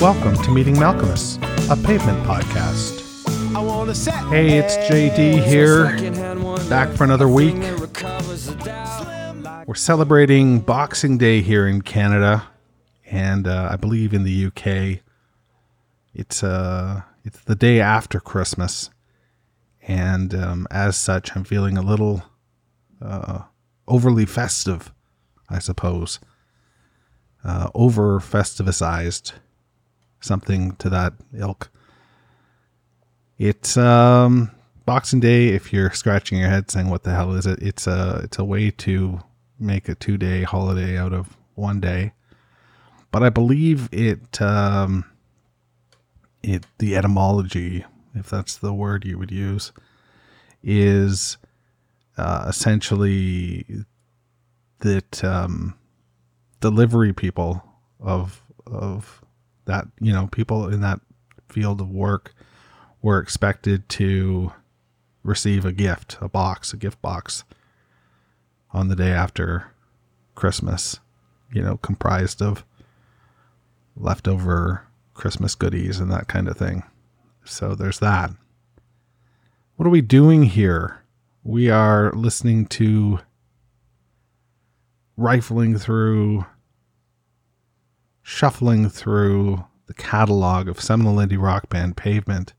[0.00, 1.36] Welcome to Meeting Malkmus,
[1.70, 3.00] a pavement podcast.
[4.30, 5.84] Hey, it's JD here,
[6.70, 7.56] back for another week.
[9.66, 12.48] We're celebrating Boxing Day here in Canada,
[13.04, 15.02] and uh, I believe in the UK,
[16.14, 18.88] it's uh, it's the day after Christmas,
[19.86, 22.22] and um, as such, I'm feeling a little
[23.02, 23.42] uh,
[23.86, 24.94] overly festive,
[25.50, 26.20] I suppose,
[27.44, 29.32] uh, over festivized,
[30.20, 31.70] something to that ilk.
[33.38, 34.50] It's um,
[34.84, 35.48] Boxing Day.
[35.48, 38.44] If you're scratching your head saying, "What the hell is it?" It's a it's a
[38.44, 39.20] way to
[39.58, 42.12] make a two day holiday out of one day.
[43.10, 45.04] But I believe it um,
[46.42, 49.72] it the etymology, if that's the word you would use,
[50.62, 51.38] is
[52.16, 53.84] uh, essentially
[54.80, 55.74] that um,
[56.60, 57.62] delivery people
[58.00, 59.22] of of
[59.66, 61.00] that you know people in that
[61.48, 62.34] field of work
[63.02, 64.52] were expected to
[65.22, 67.44] receive a gift, a box, a gift box
[68.72, 69.72] on the day after
[70.34, 71.00] Christmas,
[71.52, 72.64] you know, comprised of
[73.96, 76.82] leftover Christmas goodies and that kind of thing.
[77.44, 78.30] So there's that.
[79.76, 81.02] What are we doing here?
[81.42, 83.20] We are listening to
[85.16, 86.46] rifling through,
[88.30, 92.54] shuffling through the catalog of seminal indie rock band Pavement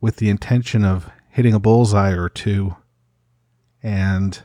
[0.00, 2.74] with the intention of hitting a bullseye or two
[3.82, 4.42] and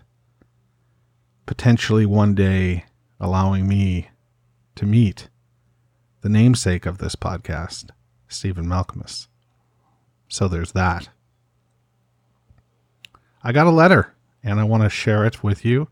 [1.45, 2.83] potentially one day
[3.21, 4.09] allowing me
[4.75, 5.29] to meet
[6.19, 7.89] the namesake of this podcast,
[8.27, 9.27] Stephen Malkmus.
[10.27, 11.07] So there's that.
[13.41, 15.87] I got a letter and I want to share it with you.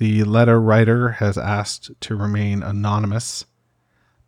[0.00, 3.44] The letter writer has asked to remain anonymous,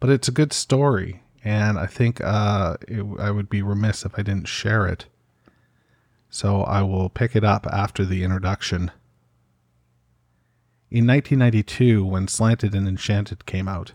[0.00, 4.18] but it's a good story, and I think uh, it, I would be remiss if
[4.18, 5.06] I didn't share it.
[6.28, 8.90] So I will pick it up after the introduction.
[10.90, 13.92] In 1992, when Slanted and Enchanted came out,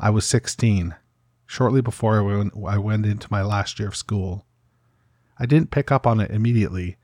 [0.00, 0.96] I was 16,
[1.46, 2.18] shortly before
[2.66, 4.44] I went into my last year of school.
[5.38, 6.96] I didn't pick up on it immediately,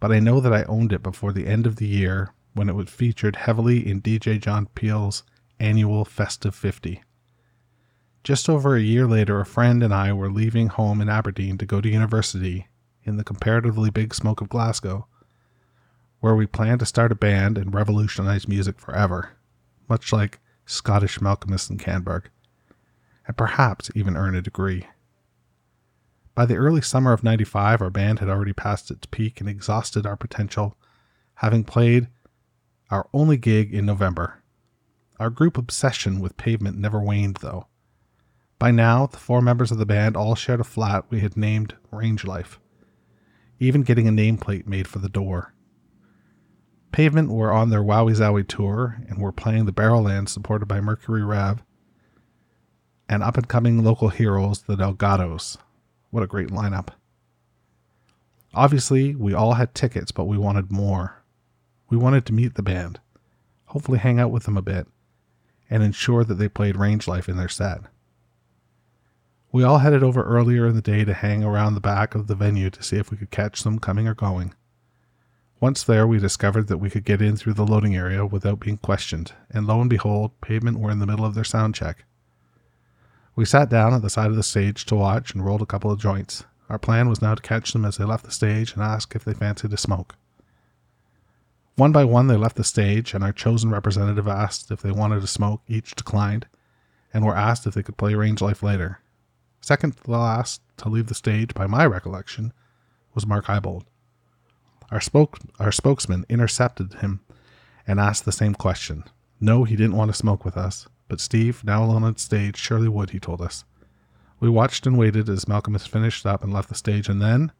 [0.00, 2.74] but I know that I owned it before the end of the year when it
[2.74, 5.24] was featured heavily in DJ John Peel's
[5.58, 7.02] annual Festive 50.
[8.22, 11.66] Just over a year later, a friend and I were leaving home in Aberdeen to
[11.66, 12.68] go to university
[13.02, 15.06] in the comparatively big smoke of Glasgow,
[16.20, 19.32] where we planned to start a band and revolutionize music forever,
[19.88, 22.24] much like Scottish Malkmus and Kannberg,
[23.26, 24.86] and perhaps even earn a degree.
[26.34, 30.06] By the early summer of 95, our band had already passed its peak and exhausted
[30.06, 30.76] our potential,
[31.34, 32.08] having played
[32.94, 34.40] our only gig in November.
[35.18, 37.66] Our group obsession with pavement never waned, though.
[38.60, 41.74] By now, the four members of the band all shared a flat we had named
[41.90, 42.60] Range Life,
[43.58, 45.52] even getting a nameplate made for the door.
[46.92, 51.24] Pavement were on their Wowee Zowee tour and were playing the Barrowland supported by Mercury
[51.24, 51.64] Rev
[53.08, 55.56] and up and coming local heroes, the Delgados.
[56.10, 56.90] What a great lineup.
[58.54, 61.23] Obviously, we all had tickets, but we wanted more.
[61.94, 62.98] We wanted to meet the band,
[63.66, 64.88] hopefully hang out with them a bit,
[65.70, 67.82] and ensure that they played Range Life in their set.
[69.52, 72.34] We all headed over earlier in the day to hang around the back of the
[72.34, 74.54] venue to see if we could catch them coming or going.
[75.60, 78.78] Once there, we discovered that we could get in through the loading area without being
[78.78, 82.06] questioned, and lo and behold, Pavement were in the middle of their sound check.
[83.36, 85.92] We sat down at the side of the stage to watch and rolled a couple
[85.92, 86.42] of joints.
[86.68, 89.22] Our plan was now to catch them as they left the stage and ask if
[89.22, 90.16] they fancied a smoke.
[91.76, 95.20] One by one, they left the stage, and our chosen representative asked if they wanted
[95.20, 95.62] to smoke.
[95.66, 96.46] Each declined,
[97.12, 99.00] and were asked if they could play Range Life later.
[99.60, 102.52] Second to the last to leave the stage, by my recollection,
[103.14, 103.84] was Mark Ibold.
[104.90, 107.20] Our, spoke, our spokesman intercepted him
[107.86, 109.04] and asked the same question.
[109.40, 112.88] No, he didn't want to smoke with us, but Steve, now alone on stage, surely
[112.88, 113.64] would, he told us.
[114.38, 117.50] We watched and waited as Malkmus finished up and left the stage, and then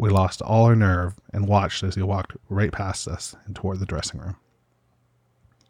[0.00, 3.78] we lost all our nerve and watched as he walked right past us and toward
[3.78, 4.36] the dressing room.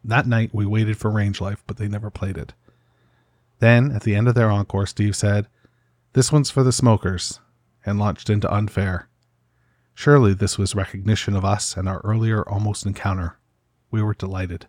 [0.04, 2.54] That night, we waited for Range Life, but they never played it.
[3.58, 5.48] Then, at the end of their encore, Steve said,
[6.12, 7.40] This one's for the smokers,
[7.84, 9.08] and launched into Unfair.
[9.94, 13.36] Surely this was recognition of us and our earlier almost encounter.
[13.90, 14.68] We were delighted.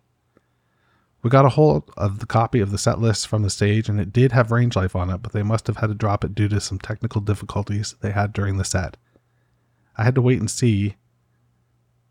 [1.22, 4.02] We got a hold of the copy of the set list from the stage, and
[4.02, 6.34] it did have Range Life on it, but they must have had to drop it
[6.34, 8.98] due to some technical difficulties they had during the set.
[9.98, 10.96] I had to wait and see.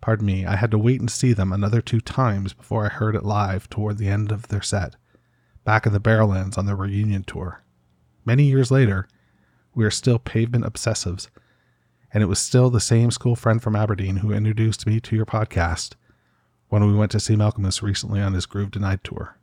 [0.01, 3.15] Pardon me, I had to wait and see them another two times before I heard
[3.15, 4.97] it live toward the end of their set.
[5.65, 7.63] back in the Barrowlands on their reunion tour.
[8.25, 9.09] Many years later,
[9.75, 11.29] we are still pavement obsessives,
[12.13, 15.27] and it was still the same school friend from Aberdeen who introduced me to your
[15.27, 15.95] podcast
[16.69, 19.37] when we went to see Malkmus recently on his Groove Denied tour.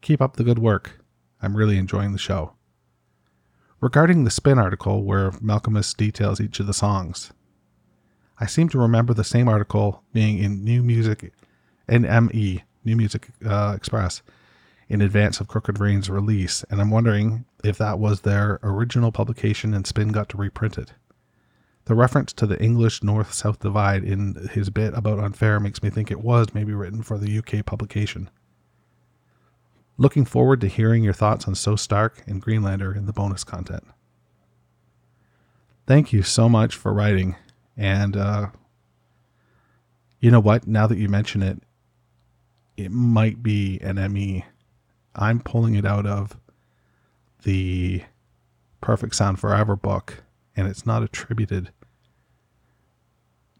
[0.00, 1.00] Keep up the good work.
[1.40, 2.54] I'm really enjoying the show.
[3.82, 7.32] Regarding the spin article where Malkmus details each of the songs,
[8.38, 11.32] I seem to remember the same article being in New Music,
[11.88, 14.22] NME, New Music uh, Express,
[14.88, 19.74] in advance of Crooked Rain's release, and I'm wondering if that was their original publication
[19.74, 20.92] and Spin got to reprint it.
[21.86, 25.90] The reference to the English North South divide in his bit about Unfair makes me
[25.90, 28.30] think it was maybe written for the UK publication.
[29.98, 33.84] Looking forward to hearing your thoughts on So Stark and Greenlander in the bonus content.
[35.86, 37.36] Thank you so much for writing.
[37.76, 38.46] And uh,
[40.20, 40.66] you know what?
[40.66, 41.62] Now that you mention it,
[42.76, 44.44] it might be an ME.
[45.14, 46.38] I'm pulling it out of
[47.42, 48.02] the
[48.80, 50.22] Perfect Sound Forever book,
[50.56, 51.70] and it's not attributed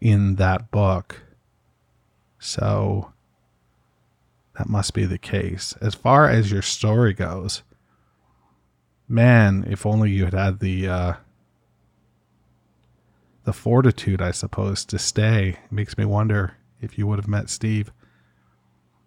[0.01, 1.21] in that book.
[2.39, 3.12] So
[4.59, 5.75] that must be the case.
[5.81, 7.63] As far as your story goes,
[9.09, 11.13] man, if only you had had the uh,
[13.45, 15.59] the fortitude, I suppose, to stay.
[15.65, 17.93] It makes me wonder if you would have met Steve.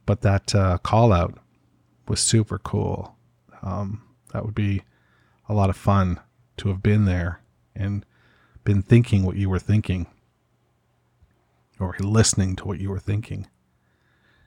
[0.05, 1.37] But that uh, call out
[2.07, 3.15] was super cool.
[3.61, 4.03] Um,
[4.33, 4.83] that would be
[5.47, 6.19] a lot of fun
[6.57, 7.41] to have been there
[7.75, 8.05] and
[8.63, 10.07] been thinking what you were thinking
[11.79, 13.47] or listening to what you were thinking.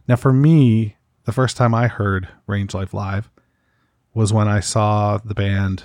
[0.08, 3.30] Now, for me, the first time I heard Range Life Live
[4.14, 5.84] was when I saw the band,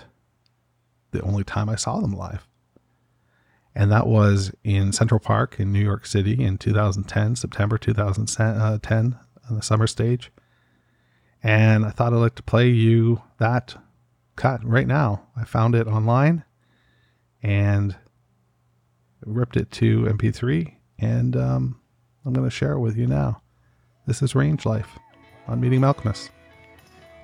[1.12, 2.48] the only time I saw them live.
[3.76, 8.80] And that was in Central Park in New York City in 2010, September 2010, uh,
[9.50, 10.32] on the summer stage.
[11.42, 13.76] And I thought I'd like to play you that
[14.38, 15.28] cut right now.
[15.36, 16.46] I found it online
[17.42, 17.98] and
[19.26, 21.82] ripped it to MP3 and um,
[22.26, 23.43] I'm going to share it with you now.
[24.06, 25.00] This is Range Life
[25.48, 26.30] on Meeting Malkmus,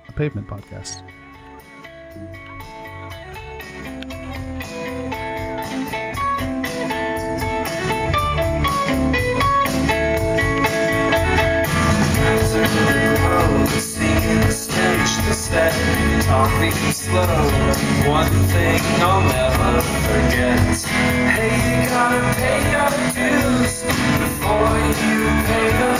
[0.08, 1.02] a pavement podcast.
[16.22, 17.26] talk slow.
[18.08, 20.76] One thing I'll never forget.
[21.36, 25.99] Hey, you gotta pay your dues before you pay the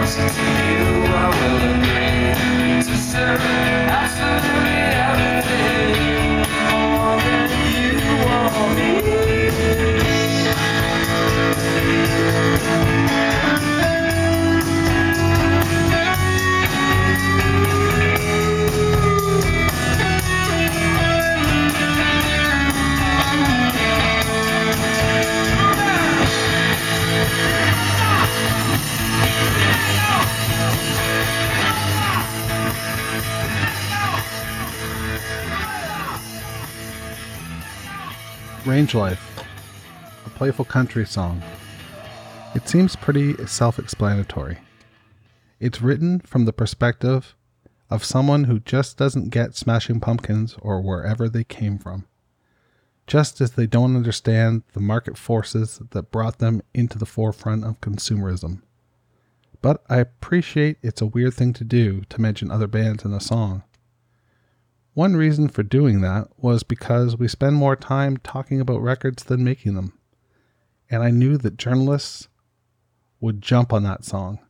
[0.00, 0.29] house.
[38.90, 39.44] Range Life,
[40.26, 41.40] a playful country song.
[42.56, 44.58] It seems pretty self explanatory.
[45.60, 47.36] It's written from the perspective
[47.88, 52.06] of someone who just doesn't get Smashing Pumpkins or wherever they came from.
[53.06, 57.80] Just as they don't understand the market forces that brought them into the forefront of
[57.80, 58.62] consumerism.
[59.62, 63.20] But I appreciate it's a weird thing to do to mention other bands in a
[63.20, 63.62] song.
[64.94, 69.44] One reason for doing that was because we spend more time talking about records than
[69.44, 69.98] making them.
[70.90, 72.28] And I knew that journalists
[73.20, 74.40] would jump on that song.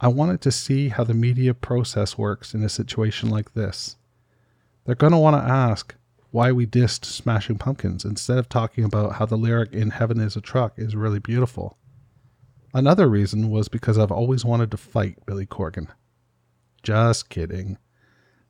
[0.00, 3.96] I wanted to see how the media process works in a situation like this.
[4.84, 5.94] They're going to want to ask
[6.30, 10.36] why we dissed Smashing Pumpkins instead of talking about how the lyric in Heaven is
[10.36, 11.78] a Truck is really beautiful.
[12.74, 15.86] Another reason was because I've always wanted to fight Billy Corgan.
[16.82, 17.78] Just kidding.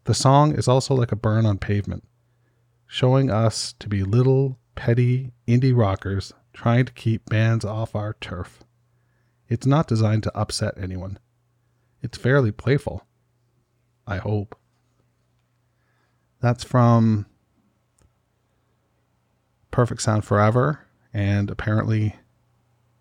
[0.04, 2.04] The song is also like a burn on pavement,
[2.87, 8.62] showing us to be little, petty indie rockers trying to keep bands off our turf.
[9.49, 11.18] It's not designed to upset anyone.
[12.02, 13.06] It's fairly playful.
[14.06, 14.56] I hope.
[16.40, 17.25] That's from
[19.70, 20.80] Perfect Sound Forever
[21.14, 22.16] and apparently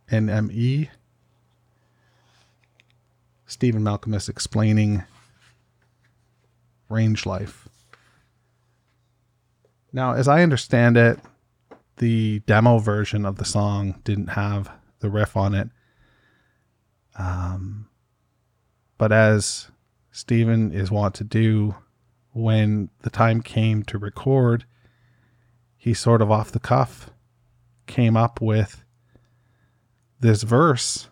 [0.10, 0.88] NME.
[3.46, 5.04] Stephen Malkmus explaining
[6.90, 7.68] range life.
[9.92, 11.20] Now, as I understand it,
[11.98, 15.70] the demo version of the song didn't have the riff on it.
[17.18, 17.88] Um,
[18.98, 19.70] but as
[20.12, 21.76] Stephen is wont to do,
[22.32, 24.66] when the time came to record,
[25.78, 27.12] he sort of off the cuff
[27.86, 28.84] came up with
[30.20, 31.10] this verse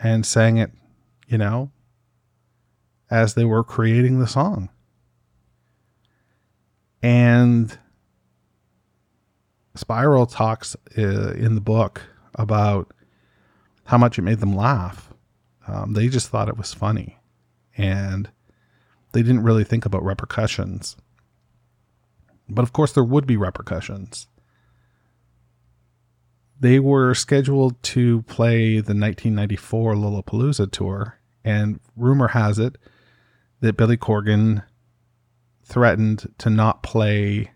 [0.00, 0.72] and sang it,
[1.28, 1.70] you know,
[3.10, 4.70] as they were creating the song.
[7.04, 7.78] And
[9.74, 12.00] Spiral talks uh, in the book
[12.34, 12.94] about
[13.84, 15.12] how much it made them laugh.
[15.68, 17.18] Um, they just thought it was funny.
[17.76, 18.30] And
[19.12, 20.96] they didn't really think about repercussions.
[22.48, 24.26] But of course, there would be repercussions.
[26.58, 32.78] They were scheduled to play the 1994 Lollapalooza tour, and rumor has it
[33.60, 34.62] that Billy Corgan
[35.64, 37.50] threatened to not play.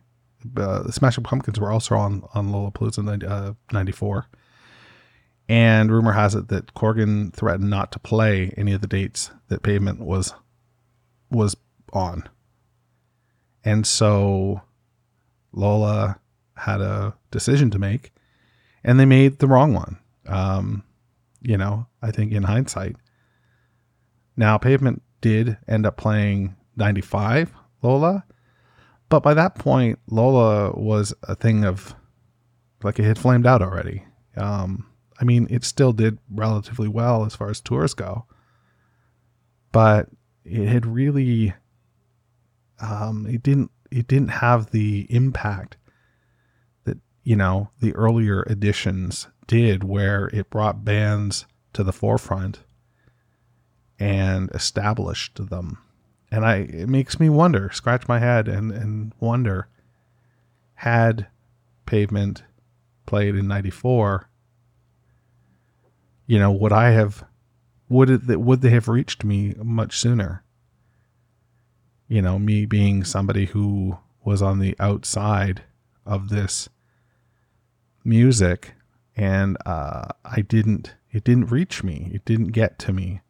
[0.56, 4.26] Uh, the Smashing Pumpkins were also on on Lollapalooza in uh, '94,
[5.48, 9.62] and rumor has it that Corgan threatened not to play any of the dates that
[9.62, 10.34] Pavement was
[11.30, 11.56] was
[11.92, 12.28] on,
[13.64, 14.62] and so
[15.52, 16.20] Lola
[16.56, 18.12] had a decision to make,
[18.84, 19.98] and they made the wrong one.
[20.26, 20.84] Um,
[21.40, 22.96] you know, I think in hindsight.
[24.36, 28.24] Now, Pavement did end up playing 95 Lola.
[29.08, 31.94] But by that point, Lola was a thing of
[32.82, 34.04] like it had flamed out already.
[34.36, 34.86] Um,
[35.20, 38.26] I mean, it still did relatively well as far as tours go,
[39.72, 40.08] but
[40.44, 41.54] it had really,
[42.80, 45.76] um, it didn't, it didn't have the impact
[46.84, 52.60] that you know the earlier editions did, where it brought bands to the forefront
[53.98, 55.78] and established them
[56.30, 59.68] and I it makes me wonder, scratch my head and and wonder
[60.74, 61.26] had
[61.86, 62.44] pavement
[63.06, 64.28] played in 94
[66.28, 67.24] you know would I have
[67.88, 70.44] would it would they have reached me much sooner?
[72.06, 75.62] You know me being somebody who was on the outside
[76.04, 76.68] of this
[78.04, 78.74] music
[79.16, 82.10] and uh, I didn't it didn't reach me.
[82.12, 83.22] It didn't get to me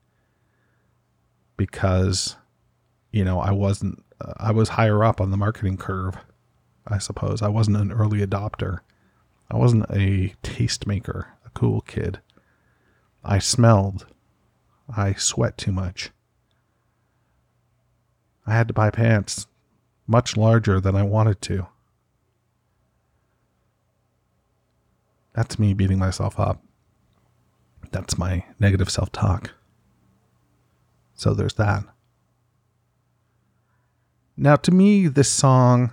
[1.56, 2.36] because
[3.10, 6.16] you know, I wasn't, uh, I was higher up on the marketing curve,
[6.86, 7.42] I suppose.
[7.42, 8.80] I wasn't an early adopter.
[9.50, 12.20] I wasn't a tastemaker, a cool kid.
[13.24, 14.06] I smelled.
[14.94, 16.10] I sweat too much.
[18.46, 19.46] I had to buy pants
[20.06, 21.66] much larger than I wanted to.
[25.34, 26.62] That's me beating myself up.
[27.90, 29.52] That's my negative self talk.
[31.14, 31.84] So there's that.
[34.40, 35.90] Now, to me, this song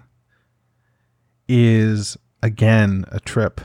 [1.48, 3.60] is again a trip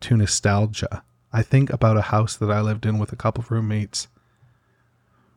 [0.00, 1.02] to nostalgia.
[1.32, 4.08] I think about a house that I lived in with a couple of roommates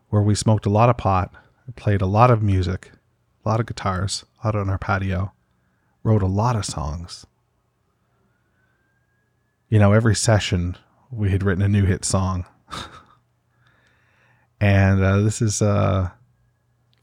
[0.09, 1.33] where we smoked a lot of pot,
[1.77, 2.91] played a lot of music,
[3.45, 5.31] a lot of guitars out on our patio,
[6.03, 7.25] wrote a lot of songs.
[9.69, 10.77] You know, every session
[11.09, 12.45] we had written a new hit song.
[14.59, 16.09] and uh, this is uh,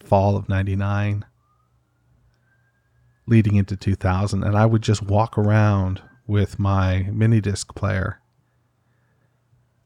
[0.04, 1.24] fall of 99
[3.30, 8.20] leading into 2000 and I would just walk around with my mini disc player,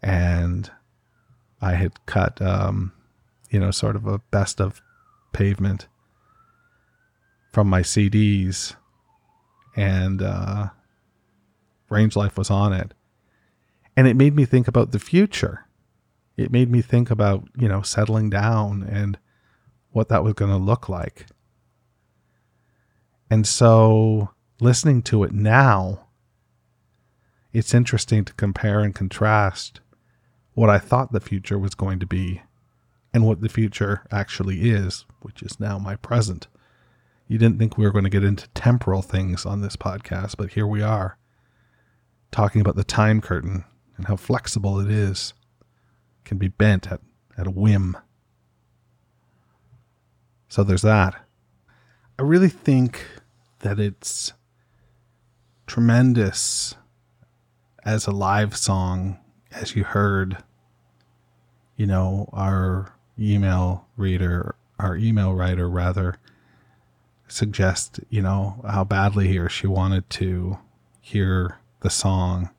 [0.03, 0.71] and
[1.63, 2.93] I had cut, um,
[3.49, 4.83] you know, sort of a best of
[5.33, 5.89] pavement
[7.51, 8.77] from my CDs,
[9.75, 10.69] and uh,
[11.89, 12.93] Range Life was on it.
[13.97, 15.65] And it made me think about the future.
[16.37, 19.17] It made me think about, you know, settling down and
[19.93, 21.27] what that was going to look like.
[23.35, 26.07] And so listening to it now,
[27.53, 29.81] it's interesting to compare and contrast
[30.53, 32.43] what I thought the future was going to be
[33.13, 36.47] and what the future actually is, which is now my present.
[37.27, 40.53] You didn't think we were going to get into temporal things on this podcast, but
[40.53, 41.19] here we are
[42.31, 43.65] talking about the time curtain
[43.97, 45.35] and how flexible it is,
[46.21, 47.01] it can be bent at,
[47.37, 47.97] at a whim.
[50.49, 51.17] So there's that.
[52.17, 53.05] I really think
[53.65, 54.35] that it's
[55.67, 56.75] tremendous
[57.83, 59.19] as a live song,
[59.51, 60.37] as you heard,
[61.75, 66.17] you know, our email reader, our email writer rather,
[67.27, 70.59] suggest, you know, how badly he or she wanted to
[71.01, 72.51] hear the song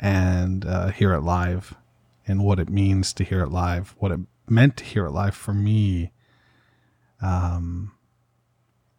[0.00, 1.74] and uh, hear it live
[2.26, 4.18] and what it means to hear it live, what it
[4.48, 6.10] meant to hear it live for me.
[7.22, 7.92] Um,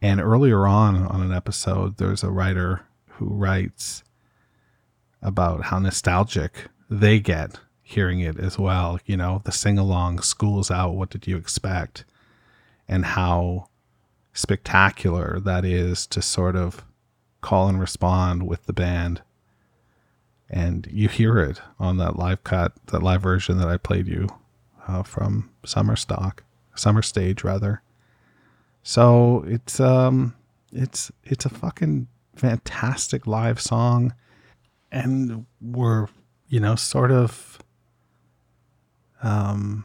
[0.02, 2.82] and earlier on on an episode, there's a writer
[3.12, 4.04] who writes
[5.22, 9.00] about how nostalgic they get hearing it as well.
[9.06, 12.04] You know, the sing along, school's out, what did you expect?
[12.86, 13.70] And how
[14.34, 16.84] spectacular that is to sort of
[17.40, 19.22] call and respond with the band.
[20.50, 24.28] And you hear it on that live cut, that live version that I played you
[24.86, 26.44] uh, from Summer Stock,
[26.76, 27.82] Summer Stage rather.
[28.88, 30.34] So it's um
[30.72, 34.14] it's it's a fucking fantastic live song,
[34.90, 36.08] and we're
[36.48, 37.60] you know sort of
[39.22, 39.84] um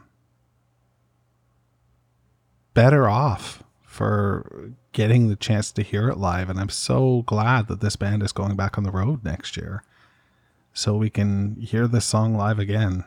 [2.73, 6.49] better off for getting the chance to hear it live.
[6.49, 9.83] And I'm so glad that this band is going back on the road next year
[10.71, 13.03] so we can hear this song live again.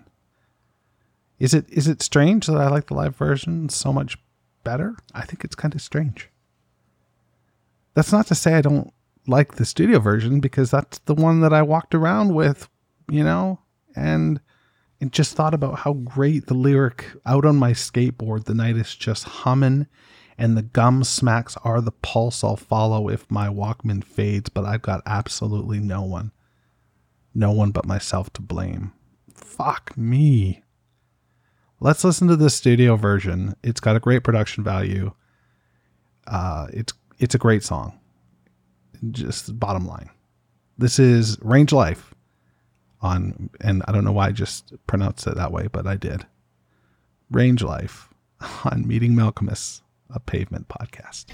[1.38, 4.18] Is it is it strange that I like the live version so much
[4.66, 4.96] better?
[5.14, 6.28] I think it's kind of strange.
[7.94, 8.92] That's not to say I don't
[9.28, 12.68] like the studio version because that's the one that I walked around with,
[13.08, 13.60] you know,
[13.94, 14.40] and
[15.00, 18.94] and just thought about how great the lyric out on my skateboard the night is
[18.94, 19.86] just humming
[20.36, 24.82] and the gum smacks are the pulse I'll follow if my Walkman fades, but I've
[24.82, 26.32] got absolutely no one.
[27.34, 28.92] No one but myself to blame.
[29.32, 30.62] Fuck me.
[31.80, 33.54] Let's listen to the studio version.
[33.62, 35.12] It's got a great production value.
[36.26, 37.98] Uh, it's it's a great song.
[39.10, 40.10] Just bottom line.
[40.78, 42.14] This is Range Life
[43.02, 46.26] on and I don't know why I just pronounced it that way, but I did.
[47.30, 48.08] Range Life
[48.64, 51.26] on Meeting Malkmus a pavement podcast.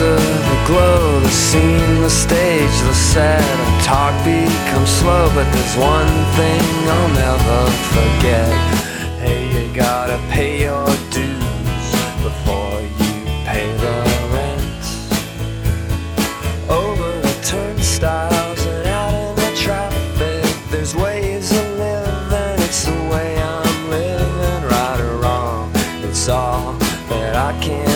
[0.00, 5.28] After the glow, the scene, the stage, the set, and talk becomes slow.
[5.34, 6.06] But there's one
[6.38, 8.52] thing I'll never forget.
[9.18, 11.86] Hey, you gotta pay your dues
[12.22, 13.96] before you pay the
[14.34, 14.84] rent.
[16.70, 22.62] Over the turnstiles and out in the traffic, there's ways of living.
[22.62, 25.72] It's the way I'm living, right or wrong.
[26.04, 26.74] It's all
[27.08, 27.87] that I can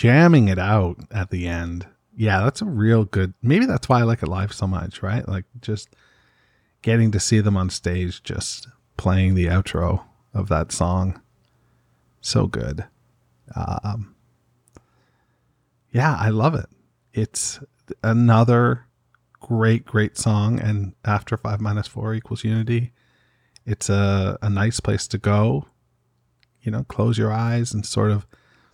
[0.00, 1.86] jamming it out at the end.
[2.16, 3.34] Yeah, that's a real good.
[3.42, 5.28] Maybe that's why I like it live so much, right?
[5.28, 5.94] Like just
[6.80, 11.20] getting to see them on stage, just playing the outro of that song.
[12.22, 12.86] So good.
[13.54, 14.14] Um,
[15.92, 16.70] yeah, I love it.
[17.12, 17.60] It's
[18.02, 18.86] another
[19.38, 20.58] great, great song.
[20.58, 22.92] And after five minus four equals unity,
[23.66, 25.66] it's a, a nice place to go
[26.62, 28.26] you know, close your eyes and sort of.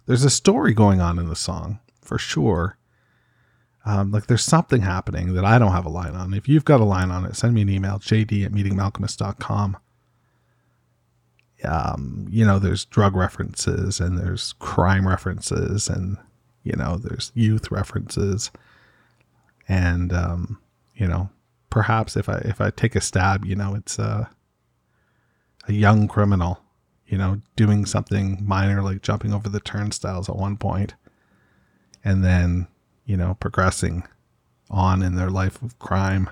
[0.07, 2.79] There's a story going on in the song for sure.
[3.85, 6.35] Um, like there's something happening that I don't have a line on.
[6.35, 9.77] If you've got a line on it, send me an email, jd at meetingmalkmus.com.
[11.65, 16.19] Um, you know, there's drug references and there's crime references and,
[16.63, 18.51] you know, there's youth references.
[19.69, 20.59] And, um,
[20.95, 21.31] you know,
[21.71, 24.27] perhaps if I, if I take a stab, you know, it's, uh,
[25.69, 26.61] a young criminal
[27.07, 30.95] you know, doing something minor like jumping over the turnstiles at one point
[32.05, 32.67] and then,
[33.05, 34.07] you know, progressing
[34.71, 36.29] on in their life of crime.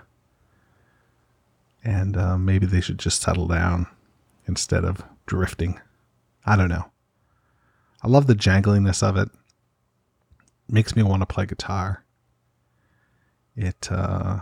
[1.84, 3.86] And uh, maybe they should just settle down
[4.46, 5.80] instead of drifting.
[6.44, 6.90] I don't know.
[8.02, 9.28] I love the jangliness of it.
[10.68, 12.04] Makes me want to play guitar.
[13.56, 14.40] It uh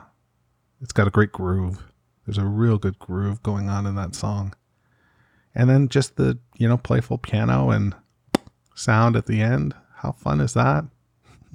[0.80, 1.84] it's got a great groove.
[2.24, 4.54] There's a real good groove going on in that song
[5.54, 7.94] and then just the you know playful piano and
[8.74, 9.74] sound at the end.
[9.96, 10.84] How fun is that?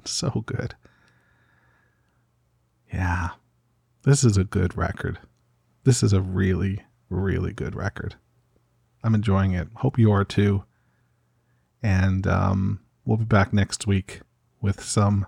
[0.04, 0.74] So good.
[2.90, 3.30] Yeah.
[4.04, 5.18] This is a good record.
[5.84, 8.14] This is a really really good record.
[9.02, 9.68] I'm enjoying it.
[9.76, 10.64] Hope you are too.
[11.82, 14.20] And um, we'll be back next week
[14.60, 15.26] with some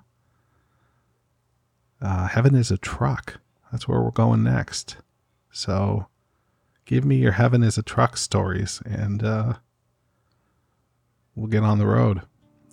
[2.02, 3.40] uh, heaven is a truck.
[3.70, 4.96] That's where we're going next.
[5.50, 6.06] So
[6.84, 9.54] give me your heaven is a truck stories and uh,
[11.34, 12.22] we'll get on the road.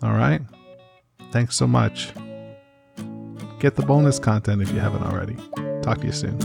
[0.01, 0.41] All right?
[1.31, 2.13] Thanks so much.
[3.59, 5.35] Get the bonus content if you haven't already.
[5.81, 6.37] Talk to you soon.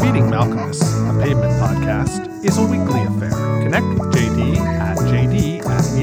[0.00, 3.30] Meeting Malkmus, a pavement podcast, is a weekly affair.
[3.62, 4.29] Connect with JD at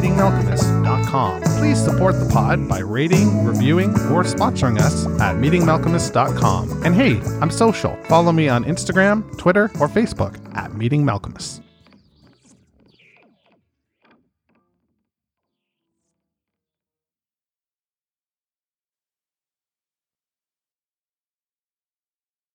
[0.01, 6.83] jd Please support the pod by rating, reviewing, or sponsoring us at meetingmalkmus.com.
[6.83, 7.97] And hey, I'm social.
[8.05, 11.61] Follow me on Instagram, Twitter, or Facebook at Meeting Malkmus.